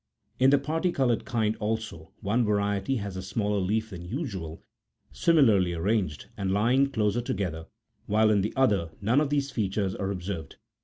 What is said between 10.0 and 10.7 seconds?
observed.